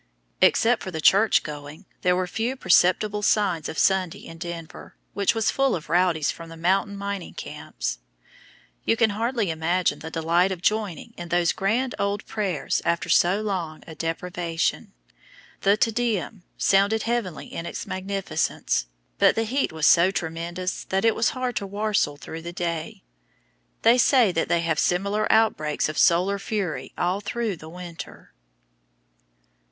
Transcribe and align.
Except 0.41 0.81
for 0.81 0.89
the 0.89 0.99
church 0.99 1.43
going 1.43 1.85
there 2.01 2.15
were 2.15 2.25
few 2.25 2.55
perceptible 2.55 3.21
signs 3.21 3.69
of 3.69 3.77
Sunday 3.77 4.25
in 4.25 4.39
Denver, 4.39 4.95
which 5.13 5.35
was 5.35 5.51
full 5.51 5.75
of 5.75 5.89
rowdies 5.89 6.31
from 6.31 6.49
the 6.49 6.57
mountain 6.57 6.97
mining 6.97 7.35
camps. 7.35 7.99
You 8.83 8.97
can 8.97 9.11
hardly 9.11 9.51
imagine 9.51 9.99
the 9.99 10.09
delight 10.09 10.51
of 10.51 10.59
joining 10.63 11.13
in 11.17 11.29
those 11.29 11.51
grand 11.51 11.93
old 11.99 12.25
prayers 12.25 12.81
after 12.83 13.09
so 13.09 13.43
long 13.43 13.83
a 13.85 13.93
deprivation. 13.93 14.91
The 15.61 15.77
"Te 15.77 15.91
Deum" 15.91 16.41
sounded 16.57 17.03
heavenly 17.03 17.53
in 17.53 17.67
its 17.67 17.85
magnificence; 17.85 18.87
but 19.19 19.35
the 19.35 19.43
heat 19.43 19.71
was 19.71 19.85
so 19.85 20.09
tremendous 20.09 20.83
that 20.85 21.05
it 21.05 21.13
was 21.13 21.29
hard 21.37 21.55
to 21.57 21.67
"warstle" 21.67 22.17
through 22.17 22.41
the 22.41 22.51
day. 22.51 23.03
They 23.83 23.99
say 23.99 24.31
that 24.31 24.49
they 24.49 24.61
have 24.61 24.79
similar 24.79 25.31
outbreaks 25.31 25.87
of 25.89 25.95
solar 25.99 26.39
fury 26.39 26.91
all 26.97 27.21
through 27.21 27.57
the 27.57 27.69
winter. 27.69 28.33